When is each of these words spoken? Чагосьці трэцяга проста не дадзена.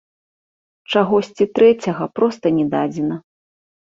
Чагосьці 0.93 1.43
трэцяга 1.59 2.05
проста 2.19 2.45
не 2.57 2.65
дадзена. 2.75 3.15